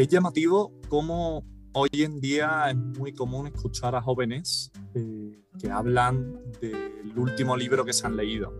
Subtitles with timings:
[0.00, 1.44] Es llamativo cómo
[1.74, 7.84] hoy en día es muy común escuchar a jóvenes eh, que hablan del último libro
[7.84, 8.54] que se han leído.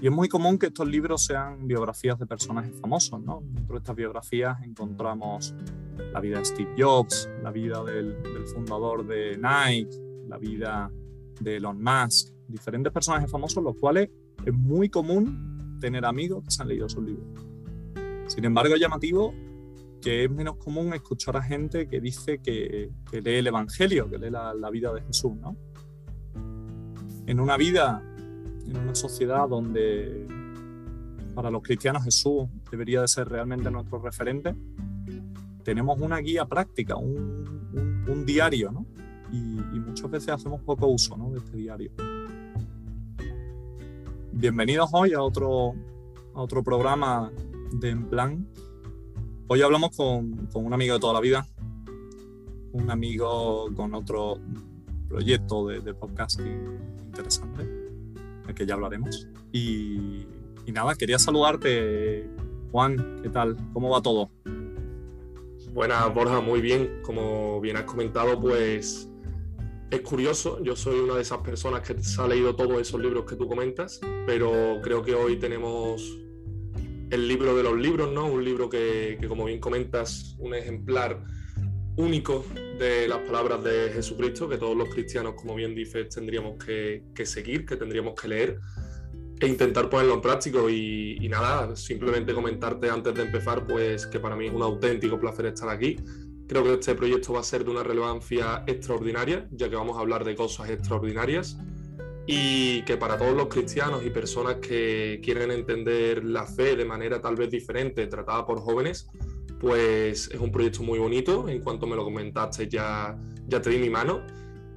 [0.00, 3.44] Y es muy común que estos libros sean biografías de personajes famosos, ¿no?
[3.52, 5.54] Dentro de estas biografías encontramos
[6.12, 9.96] la vida de Steve Jobs, la vida del, del fundador de Nike,
[10.26, 10.90] la vida
[11.40, 14.10] de Elon Musk, diferentes personajes famosos, los cuales
[14.44, 17.46] es muy común tener amigos que se han leído sus libros.
[18.26, 19.32] Sin embargo, es llamativo
[20.02, 24.30] que es menos común escuchar a gente que dice que, lee el Evangelio, que lee
[24.30, 25.56] la, vida de Jesús, ¿no?
[27.26, 28.02] En una vida,
[28.66, 30.26] en una sociedad donde
[31.34, 34.54] para los cristianos Jesús debería de ser realmente nuestro referente,
[35.62, 38.86] tenemos una guía práctica, un, diario, ¿no?
[39.32, 41.30] Y, muchas veces hacemos poco uso ¿no?
[41.30, 41.92] de este diario.
[44.32, 45.74] Bienvenidos hoy a otro,
[46.34, 47.30] a otro programa
[47.72, 48.46] de En Plan,
[49.48, 51.46] Hoy hablamos con, un amigo de toda la vida,
[52.72, 54.38] un amigo con otro
[55.08, 57.64] proyecto de, de podcasting interesante,
[58.46, 59.28] del que ya hablaremos.
[59.52, 60.26] Y,
[60.72, 62.30] nada, quería saludarte,
[62.70, 63.56] Juan, ¿qué tal?
[63.72, 64.30] ¿Cómo va todo?
[65.74, 67.00] Buenas, Borja, muy bien.
[67.02, 69.10] Como bien has comentado, pues
[69.90, 70.62] es curioso.
[70.62, 73.48] Yo soy una de esas personas que se ha leído todos esos libros que tú
[73.48, 76.21] comentas, pero creo que hoy tenemos
[77.12, 78.26] el libro de los libros, ¿no?
[78.26, 81.22] Un libro que, como bien comentas, un ejemplar
[81.96, 82.46] único
[82.78, 87.66] de las palabras de Jesucristo, que todos los cristianos, como bien dices, tendríamos que, seguir,
[87.66, 88.58] que tendríamos que leer
[89.38, 90.70] e intentar ponerlo en práctico.
[90.70, 95.20] Y, y, nada, simplemente comentarte antes de empezar, pues que para mí es un auténtico
[95.20, 95.96] placer estar aquí.
[96.48, 100.00] Creo que este proyecto va a ser de una relevancia extraordinaria, ya que vamos a
[100.00, 101.58] hablar de cosas extraordinarias
[102.26, 107.20] y que para todos los cristianos y personas que quieren entender la fe de manera
[107.20, 109.08] tal vez diferente, tratada por jóvenes,
[109.58, 111.48] pues es un proyecto muy bonito.
[111.48, 113.16] En cuanto me lo comentaste ya,
[113.46, 114.22] ya te di mi mano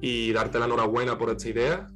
[0.00, 1.86] y darte la enhorabuena por esta idea.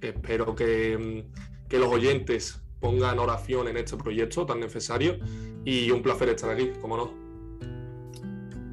[0.00, 1.24] Espero que,
[1.68, 5.18] que los oyentes pongan oración en este proyecto tan necesario
[5.64, 7.28] y un placer estar aquí, como no.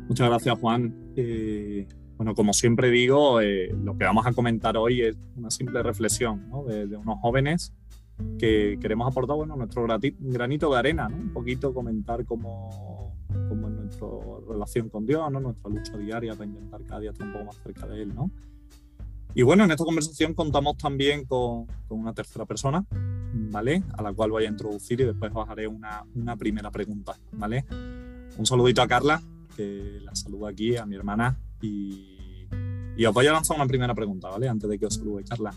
[0.07, 1.13] Muchas gracias, Juan.
[1.15, 1.87] Eh,
[2.17, 6.49] bueno, como siempre digo, eh, lo que vamos a comentar hoy es una simple reflexión
[6.67, 7.73] de, unos jóvenes
[8.39, 13.13] que queremos aportar bueno, nuestro granito de arena, un poquito comentar cómo,
[13.49, 14.07] cómo, es nuestra
[14.47, 15.41] relación con Dios, ¿no?
[15.41, 18.15] nuestra lucha diaria para intentar cada día estar un poco más cerca de Él.
[18.15, 18.31] ¿no?
[19.33, 22.85] Y bueno, en esta conversación contamos también con, con, una tercera persona,
[23.33, 23.83] ¿vale?
[23.97, 27.65] A la cual voy a introducir y después os haré una, una primera pregunta, ¿vale?
[28.37, 29.21] Un saludito a Carla,
[29.57, 32.47] que la saludo aquí, a mi hermana y,
[33.05, 34.47] os voy a lanzar una primera pregunta, ¿vale?
[34.47, 35.53] Antes de que os salude, Carla.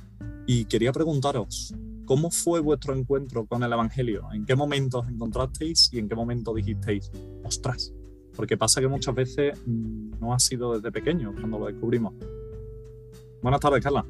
[0.47, 4.29] Y quería preguntaros, ¿cómo fue vuestro encuentro con el Evangelio?
[4.33, 7.11] ¿En qué momento os encontrasteis y en qué momento dijisteis,
[7.45, 7.93] ostras?
[8.35, 12.15] Porque pasa que muchas veces mm, no ha sido desde pequeño cuando lo descubrimos.
[13.43, 14.05] Buenas tardes, Carla.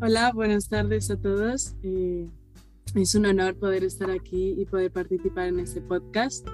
[0.00, 1.74] Hola, buenas tardes a todos.
[1.82, 2.28] Eh,
[2.94, 6.46] es un honor poder estar aquí y poder participar en este podcast.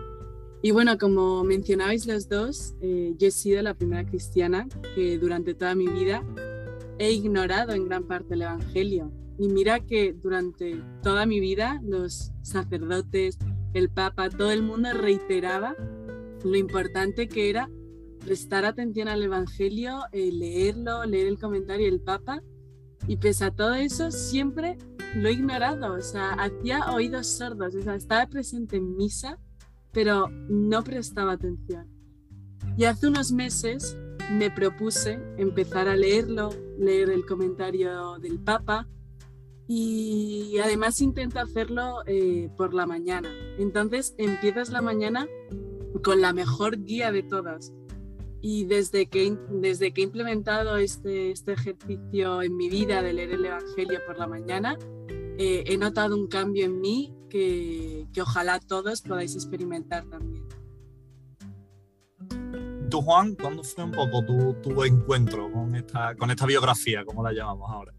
[0.63, 5.55] Y bueno, como mencionabais los dos, eh, yo he sido la primera cristiana que durante
[5.55, 6.25] toda mi vida
[6.99, 9.13] he ignorado en gran parte el Evangelio.
[9.39, 13.39] Y mira que durante toda mi vida los sacerdotes,
[13.75, 15.77] el Papa, todo el mundo reiteraba
[16.43, 17.69] lo importante que era
[18.25, 22.43] prestar atención al Evangelio, eh, leerlo, leer el comentario del Papa.
[23.07, 24.79] Y pese a todo eso, siempre
[25.15, 29.39] lo he ignorado, o sea, hacía oídos sordos, o sea, estaba presente en misa,
[29.97, 31.89] pero no prestaba atención.
[32.77, 33.97] Y hace unos meses
[34.31, 38.87] me propuse empezar a leerlo, leer el comentario del Papa
[39.67, 43.31] y además intento hacerlo eh, por la mañana.
[43.59, 45.27] Entonces empiezas la mañana
[46.05, 47.73] con la mejor guía de todas.
[48.43, 53.31] Y desde que, desde que he implementado este, este ejercicio en mi vida de leer
[53.31, 54.77] el Evangelio por la mañana,
[55.39, 60.45] eh, he notado un cambio en mí que, ojalá todos podáis experimentar también.
[62.91, 67.23] Tú, Juan, ¿cuándo fue un poco tu, tu encuentro con esta, con esta biografía, como
[67.23, 67.93] la llamamos ahora?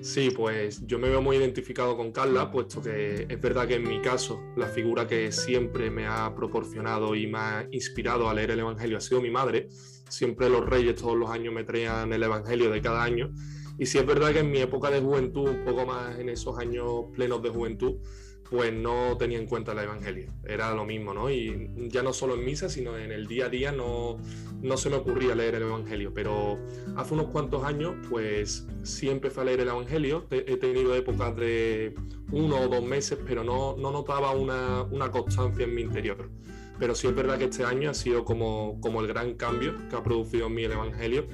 [0.00, 3.86] Sí, pues yo me veo muy identificado con Carla, puesto que es verdad que en
[3.86, 8.50] mi caso la figura que siempre me ha proporcionado y me ha inspirado a leer
[8.50, 9.68] el Evangelio ha sido mi madre.
[10.08, 13.30] Siempre los reyes todos los años me traían el Evangelio de cada año.
[13.78, 16.58] Y sí es verdad que en mi época de juventud, un poco más en esos
[16.58, 17.94] años plenos de juventud,
[18.52, 20.30] pues no tenía en cuenta el Evangelio.
[20.44, 21.30] Era lo mismo, ¿no?
[21.30, 24.18] Y ya no solo en misa, sino en el día a día no,
[24.60, 26.12] no se me ocurría leer el Evangelio.
[26.12, 26.58] Pero
[26.94, 30.26] hace unos cuantos años, pues sí empecé a leer el Evangelio.
[30.30, 31.94] He tenido épocas de
[32.30, 36.28] uno o dos meses, pero no, no notaba una, una constancia en mi interior.
[36.78, 39.96] pero sí es verdad que este año ha sido como, como el gran cambio que
[39.96, 41.26] ha producido en mí el Evangelio,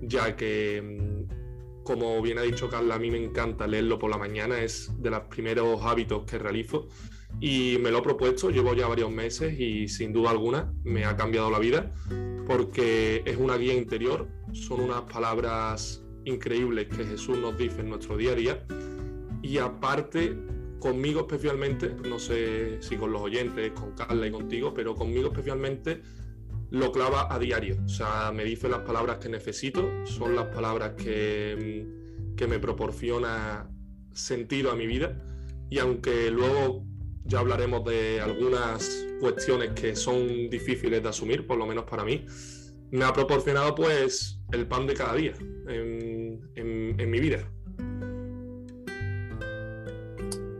[0.00, 1.43] ya que, mm,
[1.84, 5.10] como bien ha dicho Carla, a mí me encanta leerlo por la mañana, es de
[5.10, 6.88] los primeros hábitos que realizo.
[7.40, 11.16] Y me lo he propuesto, llevo ya varios meses y sin duda alguna me ha
[11.16, 11.92] cambiado la vida
[12.46, 18.16] porque es una guía interior, son unas palabras increíbles que Jesús nos dice en nuestro
[18.16, 18.66] día a día.
[19.42, 20.36] Y aparte
[20.80, 26.02] conmigo especialmente, no sé si con los oyentes, con Carla y contigo, pero conmigo especialmente
[26.74, 27.76] lo clava a diario.
[27.84, 31.86] O sea, me dice las palabras que necesito, son las palabras que,
[32.36, 33.70] que me proporciona
[34.12, 35.22] sentido a mi vida.
[35.70, 36.84] Y aunque luego
[37.24, 42.26] ya hablaremos de algunas cuestiones que son difíciles de asumir, por lo menos para mí,
[42.90, 45.34] me ha proporcionado pues el pan de cada día
[45.68, 47.48] en, en, mi vida.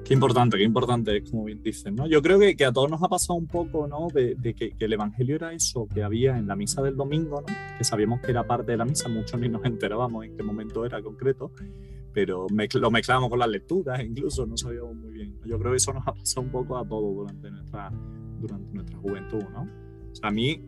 [0.05, 2.06] Qué importante, qué importante es, como bien dicen, ¿no?
[2.06, 4.09] Yo creo que, que, a todos nos ha pasado un poco, ¿no?
[4.12, 7.47] De, que, el Evangelio era eso que había en la misa del domingo, ¿no?
[7.79, 10.85] Que sabíamos que era parte de la misa, muchos ni nos enterábamos en qué momento
[10.85, 11.53] era concreto,
[12.12, 15.41] pero lo mezclábamos con las lecturas, incluso no sabíamos muy bien.
[15.47, 17.91] Yo creo que eso nos ha pasado un poco a todos durante nuestra,
[18.41, 19.62] durante nuestra juventud, ¿no?
[19.62, 20.62] O sea, a mí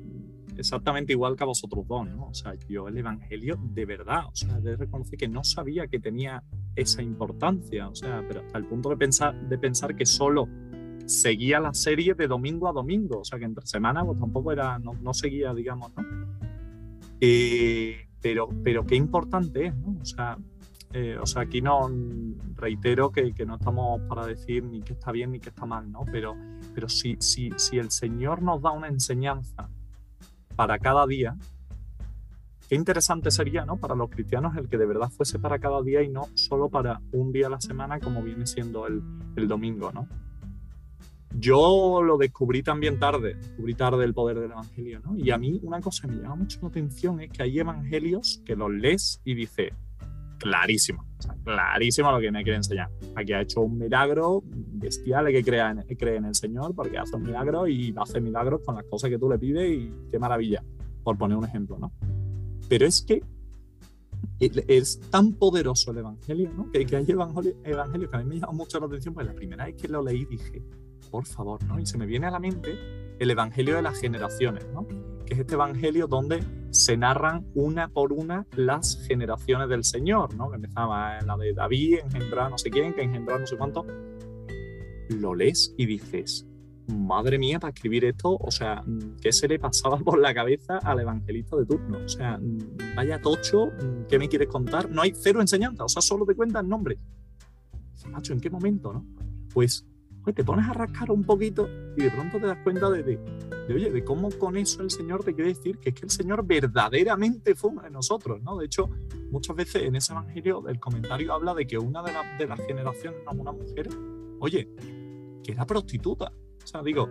[0.59, 2.29] exactamente igual que a vosotros dos, ¿no?
[2.29, 5.99] O sea, yo el Evangelio de verdad, o sea, de reconocer que no sabía que
[5.99, 6.43] tenía
[6.75, 10.49] esa importancia, o sea, pero hasta el punto de pensar, de pensar que solo
[11.07, 14.79] seguía la serie de domingo a domingo, o sea, que entre semana pues tampoco era,
[14.79, 16.05] no, no seguía, digamos, ¿no?
[17.21, 19.97] Eh, pero, pero qué importante es, ¿no?
[20.01, 20.37] O sea,
[20.93, 21.91] eh, o sea, aquí no
[22.55, 25.91] reitero que, que, no estamos para decir ni que está bien ni que está mal,
[25.91, 26.05] ¿no?
[26.11, 26.35] Pero,
[26.75, 29.69] pero si, si, si el Señor nos da una enseñanza
[30.57, 31.37] para cada día,
[32.69, 33.77] qué interesante sería, ¿no?
[33.77, 37.01] Para los cristianos el que de verdad fuese para cada día y no solo para
[37.13, 39.03] un día a la semana como viene siendo el,
[39.37, 40.09] el domingo, ¿no?
[41.39, 45.17] Yo lo descubrí también tarde, descubrí tarde el poder del Evangelio, ¿no?
[45.17, 48.43] Y a mí una cosa que me llama mucho la atención es que hay evangelios
[48.47, 49.73] que los lees y dices,
[50.39, 51.05] clarísimo,
[51.45, 52.91] clarísimo lo que me quiere enseñar.
[53.15, 54.43] Aquí ha hecho un milagro
[54.79, 58.63] bestial, que crea en, cree en el Señor porque hace un milagro y hace milagros
[58.65, 60.63] con las cosas que tú le pides y qué maravilla,
[61.03, 61.93] por poner un ejemplo, ¿no?
[62.69, 63.23] Pero es que
[64.41, 66.71] es tan poderoso el Evangelio, ¿no?
[66.71, 69.33] Que, que hay evangelio, evangelio que a mí me llama mucho la atención, pues la
[69.33, 70.63] primera vez que lo leí dije,
[71.11, 71.79] por favor, ¿no?
[71.79, 72.79] Y se me viene a la mente
[73.19, 74.87] el Evangelio de las generaciones, ¿no?
[75.25, 80.51] Que es este Evangelio donde se narran una por una las generaciones del Señor, ¿no?
[80.51, 83.87] Que empezaba en la de David, engendró no sé quién, que engendró no sé cuánto.
[85.09, 86.47] Lo lees y dices,
[86.89, 88.85] madre mía, para escribir esto, o sea,
[89.21, 91.99] ¿qué se le pasaba por la cabeza al evangelista de turno?
[92.05, 92.41] O sea,
[92.95, 93.71] vaya tocho,
[94.09, 94.91] ¿qué me quieres contar?
[94.91, 96.99] No hay cero enseñanza, o sea, solo te cuentan nombres.
[98.11, 99.05] Macho, ¿en qué momento, no?
[99.53, 99.85] Pues
[100.27, 103.19] pues te pones a rascar un poquito y de pronto te das cuenta de, de,
[103.73, 106.45] oye, de cómo con eso el Señor te quiere decir que es que el Señor
[106.45, 108.57] verdaderamente fue uno de nosotros, ¿no?
[108.59, 108.91] De hecho,
[109.31, 112.11] muchas veces en ese evangelio el comentario habla de que una de,
[112.41, 113.89] de las generaciones, una mujer,
[114.41, 114.69] oye,
[115.43, 116.33] que era prostituta.
[116.63, 117.09] O sea, digo,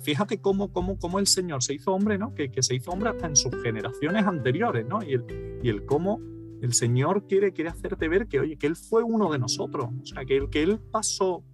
[0.00, 2.34] fíjate cómo, cómo, cómo el Señor se hizo hombre, ¿no?
[2.34, 5.02] Que, que, se hizo hombre hasta en sus generaciones anteriores, ¿no?
[5.02, 6.20] Y el, y el cómo
[6.62, 9.88] el Señor quiere, quiere hacerte ver que, oye, que Él fue uno de nosotros.
[10.02, 11.44] O sea, que, que Él pasó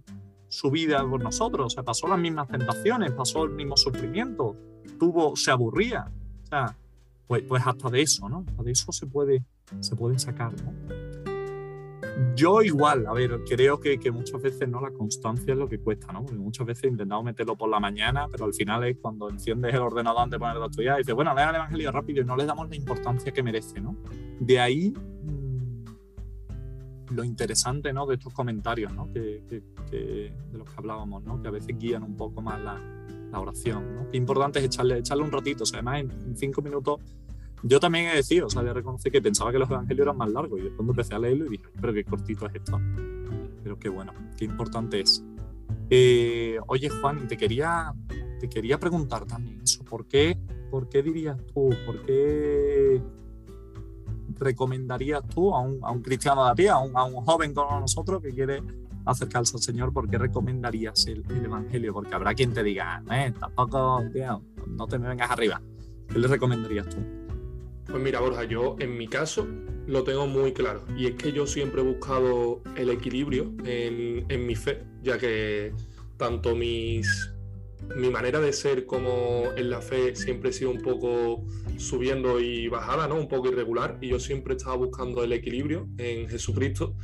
[0.47, 4.55] su vida por nosotros, o sea, pasó las mismas tentaciones, pasó el mismo sufrimiento,
[4.99, 6.11] tuvo, se aburría,
[6.43, 6.77] o sea,
[7.25, 8.45] pues, pues hasta de eso, ¿no?
[8.47, 9.43] Hasta de eso se puede,
[9.79, 11.12] se puede sacar, ¿no?
[12.35, 15.79] Yo igual, a ver, creo que, que, muchas veces no la constancia es lo que
[15.79, 16.23] cuesta, ¿no?
[16.23, 19.81] Porque muchas veces intentamos meterlo por la mañana, pero al final es cuando enciendes el
[19.81, 22.35] ordenador antes de ponerlo a estudiar y dices, bueno, lea el Evangelio rápido y no
[22.35, 23.97] le damos la importancia que merece, ¿no?
[24.39, 24.93] De ahí
[27.09, 28.05] lo interesante ¿no?
[28.05, 29.11] de estos comentarios ¿no?
[29.11, 29.43] que,
[29.91, 31.41] de los que hablábamos, ¿no?
[31.41, 32.79] que a veces guían un poco más la,
[33.33, 34.07] la oración.
[34.11, 37.01] Qué importante es echarle, echarle un ratito, o sea, además en, cinco minutos.
[37.65, 40.29] Yo también he decidido, o sea, de reconocer que pensaba que los evangelios eran más
[40.29, 42.79] largos y después empecé a leerlo y dije, pero qué cortito es esto.
[43.63, 45.23] Pero qué bueno, qué importante es.
[45.89, 47.93] Eh, oye, Juan, te quería,
[48.41, 49.83] te quería preguntar también eso.
[49.85, 50.37] ¿Por qué,
[50.69, 53.01] ¿Por qué dirías tú, por qué
[54.37, 57.53] recomendarías tú a un, a un cristiano de a pie, a un, a un, joven
[57.53, 58.61] como nosotros que quiere
[59.05, 59.93] acercarse al Señor?
[59.93, 61.93] ¿Por qué recomendarías el, el Evangelio?
[61.93, 65.61] Porque habrá quien te diga, eh, tampoco, tío, no te me vengas arriba.
[66.09, 67.22] ¿Qué le recomendarías tú?
[67.87, 69.47] Pues mira, Borja, yo en mi caso
[69.87, 70.83] lo tengo muy claro.
[70.97, 75.73] Y es que yo siempre he buscado el equilibrio en, en mi fe, ya que
[76.17, 77.33] tanto mis
[77.95, 81.45] mi manera de ser como en la fe siempre he sido un poco
[81.77, 83.15] subiendo y bajada, ¿no?
[83.15, 86.95] Un poco irregular y yo siempre estaba buscando el equilibrio en Jesucristo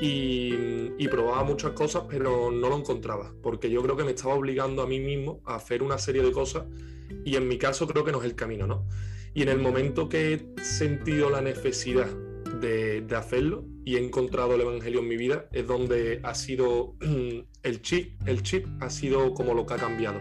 [0.00, 4.82] y, probaba muchas cosas, pero no lo encontraba, porque yo creo que me estaba obligando
[4.82, 6.64] a mí mismo a hacer una serie de cosas
[7.24, 8.84] y en mi caso creo que no es el camino, ¿no?
[9.34, 12.08] Y en el momento que he sentido la necesidad
[12.60, 16.94] de, de hacerlo y he encontrado el Evangelio en mi vida, es donde ha sido
[17.62, 20.20] el chip, el chip ha sido como lo que ha cambiado.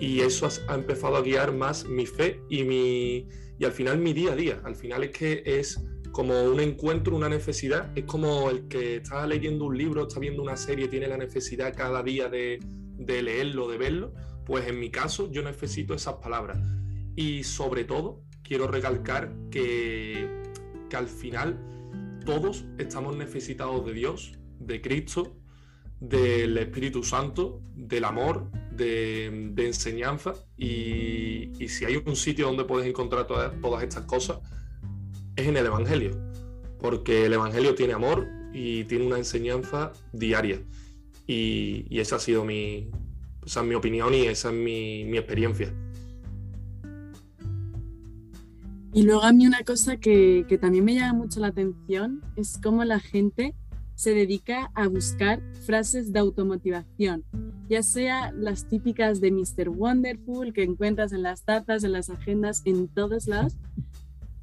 [0.00, 3.28] Y eso ha, empezado a guiar más mi fe y, mi,
[3.58, 4.60] y al final mi día a día.
[4.64, 7.90] Al final es que es como un encuentro, una necesidad.
[7.96, 11.74] Es como el que está leyendo un libro, está viendo una serie, tiene la necesidad
[11.76, 12.60] cada día de,
[12.98, 14.14] leerlo, de verlo.
[14.46, 16.58] Pues en mi caso yo necesito esas palabras.
[17.16, 20.28] Y sobre todo quiero recalcar que,
[20.88, 21.60] que al final
[22.24, 25.36] todos estamos necesitados de Dios, de Cristo,
[26.00, 30.34] del Espíritu Santo, del amor, de, enseñanza.
[30.56, 34.38] Y, si hay un sitio donde puedes encontrar todas estas cosas,
[35.36, 36.10] es en el Evangelio,
[36.80, 40.60] porque el Evangelio tiene amor y tiene una enseñanza diaria.
[41.26, 42.90] Y, esa ha sido mi,
[43.44, 45.72] esa es mi opinión y esa es mi, experiencia.
[48.92, 52.58] Y luego a mí una cosa que, que, también me llama mucho la atención es
[52.62, 53.54] cómo la gente
[53.98, 57.24] se dedica a buscar frases de automotivación,
[57.68, 59.70] ya sea las típicas de Mr.
[59.70, 63.56] Wonderful que encuentras en las tazas, en las agendas, en todos lados,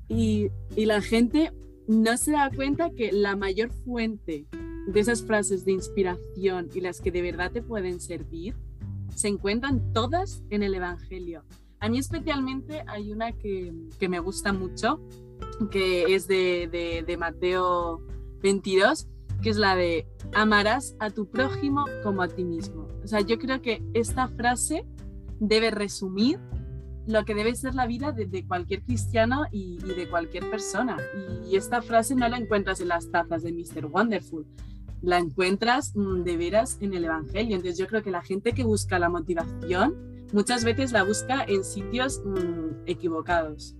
[0.10, 1.54] y, la gente
[1.88, 4.46] no se da cuenta que la mayor fuente
[4.88, 8.56] de esas frases de inspiración y las que de verdad te pueden servir
[9.16, 11.46] se encuentran todas en el Evangelio.
[11.80, 13.74] A mí especialmente hay una que,
[14.08, 15.00] me gusta mucho,
[15.72, 18.02] que es de, de, Mateo
[18.42, 19.08] 22,
[19.42, 22.88] que es la de amarás a tu prójimo como a ti mismo.
[23.04, 24.86] O sea, yo creo que esta frase
[25.40, 26.40] debe resumir
[27.08, 30.98] lo que debe ser la vida de, cualquier cristiano y, de cualquier persona.
[31.48, 33.86] Y, esta frase no la encuentras en las tazas de Mr.
[33.86, 34.46] Wonderful,
[35.02, 37.56] la encuentras mm, de veras en el Evangelio.
[37.56, 41.64] Entonces yo creo que la gente que busca la motivación muchas veces la busca en
[41.64, 43.74] sitios mm, equivocados.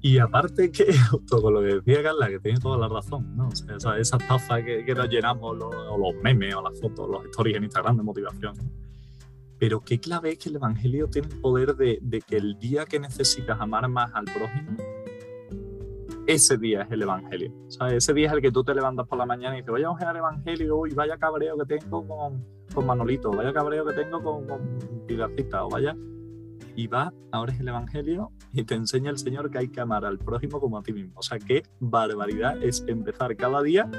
[0.00, 0.94] Y aparte que,
[1.28, 3.48] todo lo que decía Carla, que tiene toda la razón, ¿no?
[3.48, 7.24] O sea, esa, taza que, que nos llenamos, o los memes, o las fotos, los
[7.26, 8.54] stories en Instagram de motivación,
[9.58, 13.00] pero qué clave es que el Evangelio tiene el poder de, que el día que
[13.00, 14.76] necesitas amar más al prójimo,
[16.28, 17.52] ese día es el Evangelio.
[17.68, 19.88] sea, Ese día es el que tú te levantas por la mañana y dices, vaya
[19.88, 23.94] a ojear el Evangelio y vaya cabreo que tengo con, con Manolito, vaya cabreo que
[23.94, 25.96] tengo con, con Pilarcita, o vaya
[26.76, 30.04] y va, ahora es el Evangelio y te enseña el Señor que hay que amar
[30.04, 31.14] al prójimo como a ti mismo.
[31.16, 33.90] O sea, qué barbaridad es empezar cada día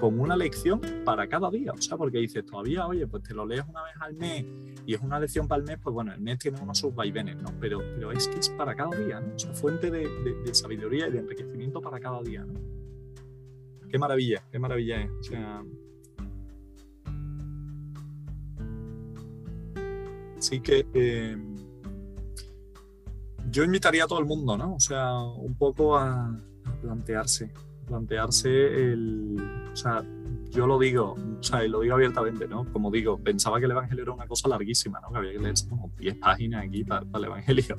[0.00, 1.72] con una lección para cada día.
[1.72, 4.46] O sea, porque dices, todavía, oye, pues te lo lees una vez al mes
[4.86, 7.36] y es una lección para el mes, pues bueno, el mes tiene unos sus vaivenes,
[7.36, 7.50] ¿no?
[7.60, 9.36] Pero, pero es que es para cada día, ¿no?
[9.36, 10.08] Es fuente de,
[10.42, 12.58] de, sabiduría y de enriquecimiento para cada día, ¿no?
[13.90, 15.10] Qué maravilla, qué maravilla es.
[15.20, 15.62] O sea,
[20.42, 20.86] sí que...
[20.94, 21.36] Eh,
[23.50, 24.74] yo invitaría a todo el mundo, ¿no?
[24.74, 26.34] O sea, un poco a,
[26.80, 27.50] plantearse,
[27.86, 29.36] plantearse el,
[29.72, 30.02] o sea,
[30.50, 32.70] yo lo digo, o sea, y lo digo abiertamente, ¿no?
[32.72, 35.10] Como digo, pensaba que el Evangelio era una cosa larguísima, ¿no?
[35.10, 37.78] Que había que leer como 10 páginas aquí para, el Evangelio.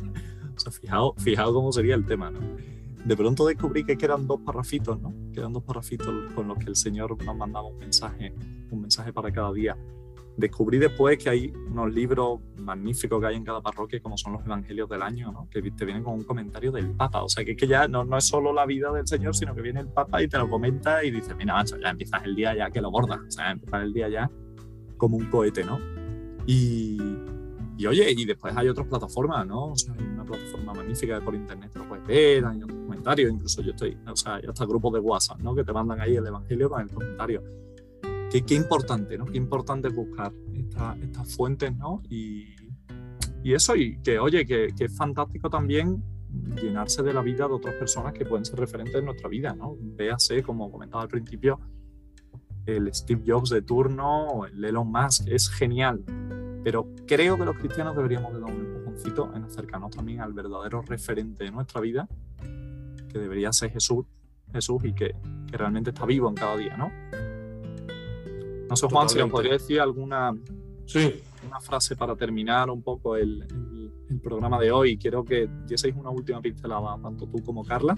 [0.55, 2.39] O sea, fijaos, fijaos cómo sería el tema, ¿no?
[3.05, 5.13] De pronto descubrí que eran dos parrafitos, ¿no?
[5.33, 8.33] Que eran dos parrafitos con los que el Señor nos mandaba un mensaje,
[8.71, 9.75] un mensaje para cada día.
[10.35, 14.45] Descubrí después que hay unos libros magníficos que hay en cada parroquia, como son los
[14.45, 15.47] Evangelios del año, ¿no?
[15.49, 17.23] que te vienen con un comentario del Papa.
[17.23, 19.53] O sea, que es que ya no, no es solo la vida del Señor, sino
[19.53, 22.35] que viene el Papa y te lo comenta y dice, mira, macho, ya empiezas el
[22.35, 23.19] día ya que lo bordas.
[23.19, 24.31] O sea, empiezas el día ya
[24.97, 25.79] como un cohete, ¿no?
[26.47, 26.97] Y,
[27.77, 29.67] y oye, y después hay otras plataformas, ¿no?
[29.67, 33.61] O sea, hay una plataforma magnífica por internet, lo puedes ver, hay otros comentarios, incluso
[33.61, 35.53] yo estoy, o sea, hay hasta grupos de WhatsApp, ¿no?
[35.53, 37.43] Que te mandan ahí el Evangelio con el comentario
[38.41, 39.25] qué, importante, ¿no?
[39.25, 40.33] Qué importante buscar
[41.01, 42.01] estas fuentes, ¿no?
[42.09, 42.55] Y,
[43.43, 46.03] eso, y que, oye, que, es fantástico también
[46.59, 49.75] llenarse de la vida de otras personas que pueden ser referentes en nuestra vida, ¿no?
[49.79, 51.59] Véase, como comentaba al principio,
[52.65, 56.03] el Steve Jobs de turno o el Elon Musk, es genial.
[56.63, 60.81] Pero creo que los cristianos deberíamos de dar un empujoncito en acercarnos también al verdadero
[60.81, 62.07] referente de nuestra vida,
[63.09, 64.05] que debería ser Jesús,
[64.51, 65.13] Jesús y que,
[65.51, 66.89] que realmente está vivo en cada día, ¿no?
[68.73, 70.35] No sé, Juan, si nos podría decir alguna
[70.87, 71.21] sí.
[71.45, 73.45] una frase para terminar un poco el,
[74.23, 74.97] programa de hoy.
[74.97, 77.95] Quiero que dieseis una última pincelada, tanto tú como Carla.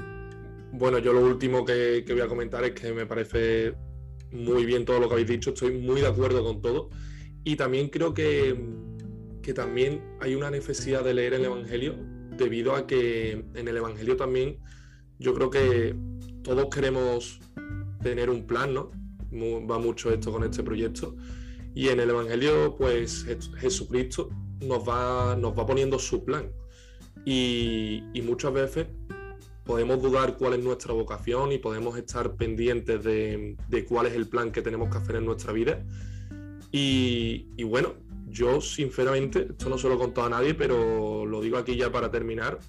[0.74, 3.74] Bueno, yo lo último que, voy a comentar es que me parece
[4.32, 6.90] muy bien todo lo que habéis dicho, estoy muy de acuerdo con todo.
[7.46, 8.60] Y también creo que,
[9.42, 11.96] que también hay una necesidad de leer el Evangelio
[12.38, 14.60] debido a que en el Evangelio también
[15.20, 15.96] yo creo que
[16.44, 17.40] todos queremos
[18.02, 18.92] tener un plan, ¿no?
[19.34, 21.16] Va mucho esto con este proyecto.
[21.74, 23.26] Y en el Evangelio, pues
[23.58, 24.30] Jesucristo
[24.62, 26.50] nos va, nos va poniendo su plan.
[27.26, 28.88] Y, muchas veces
[29.66, 34.52] podemos dudar cuál es nuestra vocación y podemos estar pendientes de, cuál es el plan
[34.52, 35.84] que tenemos que hacer en nuestra vida.
[36.72, 37.96] Y, bueno,
[38.28, 41.92] yo sinceramente, esto no se lo he contado a nadie, pero lo digo aquí ya
[41.92, 42.60] para terminar,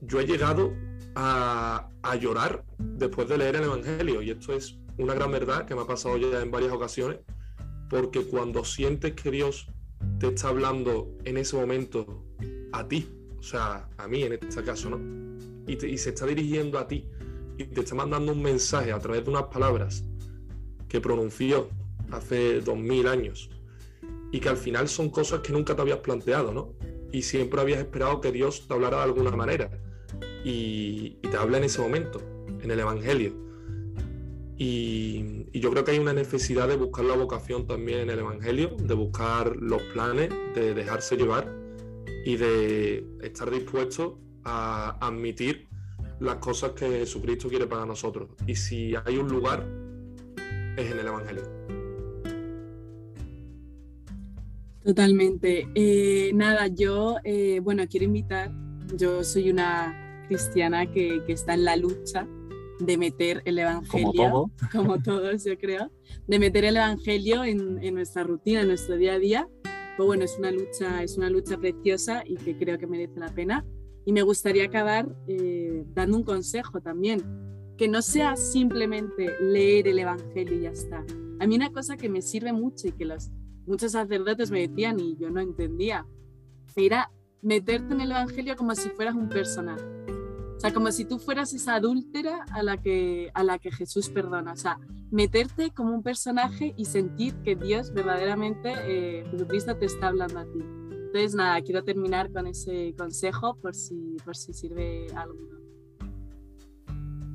[0.00, 0.74] yo he llegado
[1.14, 1.88] a,
[2.20, 5.86] llorar después de leer el Evangelio y esto es una gran verdad que me ha
[5.86, 7.20] pasado ya en varias ocasiones,
[7.88, 9.66] porque cuando sientes que Dios
[10.18, 12.24] te está hablando en ese momento
[12.72, 13.08] a ti,
[13.38, 14.98] o sea, a mí en este caso, ¿no?
[15.66, 17.08] Y, y se está dirigiendo a ti
[17.58, 20.04] y te está mandando un mensaje a través de unas palabras
[20.88, 21.68] que pronunció
[22.10, 23.50] hace dos mil años
[24.32, 26.74] y que al final son cosas que nunca te habías planteado, ¿no?
[27.12, 29.70] Y siempre habías esperado que Dios te hablara de alguna manera
[30.44, 32.20] y, te habla en ese momento,
[32.60, 33.32] en el Evangelio.
[34.56, 38.76] Y, yo creo que hay una necesidad de buscar la vocación también en el Evangelio,
[38.78, 41.52] de buscar los planes, de dejarse llevar
[42.24, 45.68] y de estar dispuesto a admitir
[46.20, 48.30] las cosas que Jesucristo quiere para nosotros.
[48.46, 49.66] Y si hay un lugar,
[50.76, 51.42] es en el Evangelio.
[54.84, 55.66] Totalmente.
[55.74, 58.52] Eh, nada, yo, eh, bueno, quiero invitar,
[58.96, 62.28] yo soy una cristiana que, que está en la lucha
[62.80, 65.90] de meter el Evangelio, como, todos yo creo,
[66.26, 69.48] de meter el Evangelio en, en, nuestra rutina, en nuestro día a día.
[69.96, 73.32] Pues bueno, es una, lucha, es una lucha preciosa y que creo que merece la
[73.32, 73.64] pena.
[74.04, 77.22] Y me gustaría acabar eh, dando un consejo también,
[77.78, 81.04] que no sea simplemente leer el Evangelio y ya está.
[81.40, 83.30] A mí una cosa que me sirve mucho y que los,
[83.66, 86.06] muchos sacerdotes me decían y yo no entendía,
[86.76, 89.84] era meterte en el Evangelio como si fueras un personaje
[90.64, 94.52] sea, como si tú fueras esa adúltera a la que, a la que Jesús perdona.
[94.52, 94.78] O sea,
[95.10, 100.44] meterte como un personaje y sentir que Dios verdaderamente, eh, Jesucristo te está hablando a
[100.44, 100.60] ti.
[100.62, 105.58] Entonces, nada, quiero terminar con ese consejo por si, por si sirve alguno.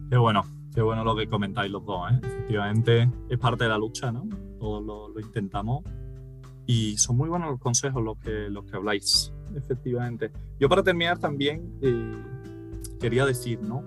[0.10, 2.12] Qué bueno, qué bueno lo que comentáis los dos.
[2.12, 2.20] ¿eh?
[2.24, 4.28] Efectivamente, es parte de la lucha, ¿no?
[4.60, 5.84] Todos lo, lo, intentamos.
[6.66, 10.32] Y son muy buenos los consejos los que, los que habláis, efectivamente.
[10.60, 11.78] Yo para terminar también...
[11.84, 12.40] Eh,
[13.00, 13.84] quería decir, ¿no?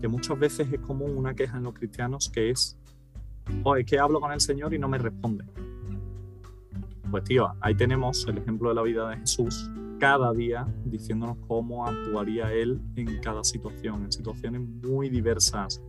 [0.00, 2.78] Que muchas veces es común una queja en los cristianos que es,
[3.64, 5.44] oh, es que hablo con el Señor y no me responde.
[7.10, 9.68] Pues tío, ahí tenemos el ejemplo de la vida de Jesús
[9.98, 15.82] cada día diciéndonos cómo actuaría Él en cada situación, en situaciones muy diversas.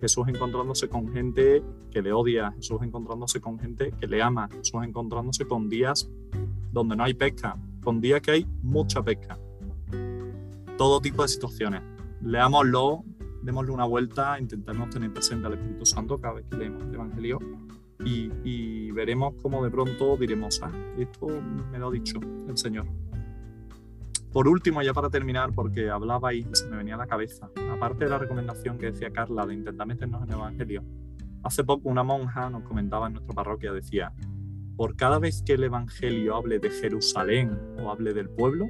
[0.00, 4.84] Jesús encontrándose con gente que le odia, Jesús encontrándose con gente que le ama, Jesús
[4.84, 6.10] encontrándose con días
[6.70, 9.38] donde no hay pesca, con días que hay mucha pesca.
[10.76, 11.95] Todo tipo de situaciones
[12.26, 13.04] leámoslo,
[13.42, 17.38] démosle una vuelta, intentemos tener presente al Espíritu Santo cada vez que leemos el Evangelio
[18.04, 21.26] y, veremos cómo de pronto diremos, ah, esto
[21.70, 22.86] me lo ha dicho el Señor.
[24.32, 28.04] Por último, ya para terminar, porque hablaba y se me venía a la cabeza, aparte
[28.04, 30.82] de la recomendación que decía Carla de intentar meternos en el Evangelio,
[31.42, 34.14] hace poco una monja nos comentaba en nuestra parroquia, decía,
[34.76, 38.66] por cada vez que el Evangelio hable de Jerusalén o hable del pueblo,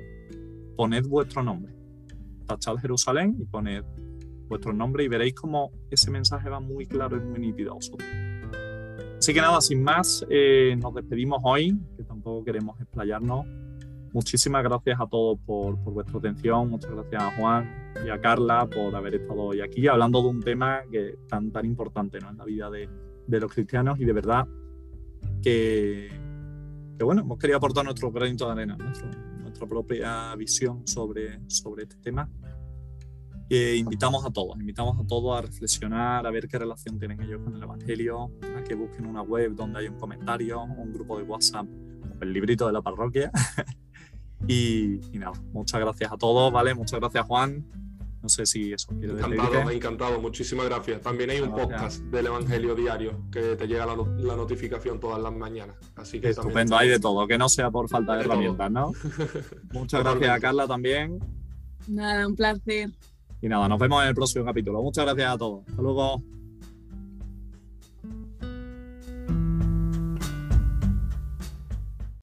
[0.76, 1.76] poned vuestro nombre
[2.46, 3.84] tachad Jerusalén y poned
[4.48, 8.08] vuestro nombre y veréis cómo ese mensaje va muy claro y muy nítido a vosotros.
[9.18, 13.46] Así que nada, sin más, eh, nos despedimos hoy, que tampoco queremos explayarnos.
[14.12, 18.66] Muchísimas gracias a todos por, por, vuestra atención, muchas gracias a Juan y a Carla
[18.66, 22.30] por haber estado hoy aquí hablando de un tema que es tan, tan importante ¿no?
[22.30, 22.88] en la vida de,
[23.26, 24.46] de los cristianos y de verdad
[25.42, 26.08] que,
[26.96, 29.10] que, bueno, hemos querido aportar nuestro granito de arena, nuestro,
[29.56, 32.28] nuestra propia visión sobre, sobre este tema.
[33.48, 37.40] E invitamos a todos, invitamos a todos a reflexionar, a ver qué relación tienen ellos
[37.42, 41.22] con el Evangelio, a que busquen una web donde hay un comentario, un grupo de
[41.22, 41.66] WhatsApp,
[42.20, 43.30] el librito de la parroquia.
[44.48, 46.74] y, y, nada, muchas gracias a todos, ¿vale?
[46.74, 47.64] Muchas gracias Juan,
[48.26, 49.34] no sé si eso quiere decir.
[49.34, 50.20] Encantado, encantado.
[50.20, 51.00] Muchísimas gracias.
[51.00, 55.76] También hay un podcast del Evangelio Diario que te llega la, notificación todas las mañanas.
[55.94, 58.92] Así que Estupendo, hay de todo, que no sea por falta de, herramientas, ¿no?
[59.72, 61.20] Muchas gracias a Carla también.
[61.86, 62.90] Nada, un placer.
[63.40, 64.82] Y nada, nos vemos en el próximo capítulo.
[64.82, 65.62] Muchas gracias a todos.
[65.68, 66.20] Hasta luego.